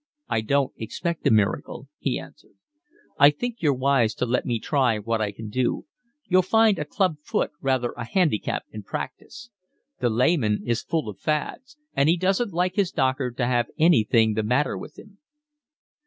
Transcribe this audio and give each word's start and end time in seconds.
"I 0.27 0.41
don't 0.41 0.73
expect 0.77 1.27
a 1.27 1.29
miracle," 1.29 1.87
he 1.99 2.17
answered. 2.17 2.55
"I 3.19 3.29
think 3.29 3.57
you're 3.59 3.71
wise 3.75 4.15
to 4.15 4.25
let 4.25 4.47
me 4.47 4.59
try 4.59 4.97
what 4.97 5.21
I 5.21 5.31
can 5.31 5.47
do. 5.49 5.85
You'll 6.27 6.41
find 6.41 6.79
a 6.79 6.85
club 6.85 7.17
foot 7.21 7.51
rather 7.61 7.91
a 7.91 8.05
handicap 8.05 8.63
in 8.71 8.81
practice. 8.81 9.51
The 9.99 10.09
layman 10.09 10.63
is 10.65 10.81
full 10.81 11.07
of 11.07 11.19
fads, 11.19 11.77
and 11.93 12.09
he 12.09 12.17
doesn't 12.17 12.51
like 12.51 12.77
his 12.77 12.89
doctor 12.89 13.29
to 13.29 13.45
have 13.45 13.69
anything 13.77 14.33
the 14.33 14.41
matter 14.41 14.75
with 14.75 14.97
him." 14.97 15.19